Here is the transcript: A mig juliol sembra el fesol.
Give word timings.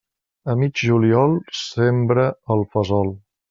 A 0.53 0.55
mig 0.61 0.79
juliol 0.87 1.37
sembra 1.59 2.27
el 2.57 2.69
fesol. 2.77 3.17